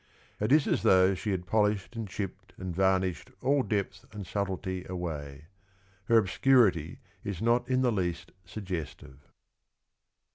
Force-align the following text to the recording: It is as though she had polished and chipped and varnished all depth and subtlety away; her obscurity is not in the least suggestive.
It 0.41 0.51
is 0.51 0.65
as 0.65 0.81
though 0.81 1.13
she 1.13 1.29
had 1.29 1.45
polished 1.45 1.95
and 1.95 2.07
chipped 2.09 2.53
and 2.57 2.75
varnished 2.75 3.29
all 3.43 3.61
depth 3.61 4.03
and 4.11 4.25
subtlety 4.25 4.83
away; 4.89 5.45
her 6.05 6.17
obscurity 6.17 6.97
is 7.23 7.39
not 7.39 7.69
in 7.69 7.83
the 7.83 7.91
least 7.91 8.31
suggestive. 8.43 9.19